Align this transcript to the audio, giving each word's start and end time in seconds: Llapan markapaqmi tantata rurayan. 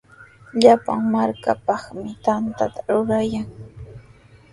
Llapan 0.61 1.01
markapaqmi 1.13 2.09
tantata 2.23 2.81
rurayan. 2.89 3.47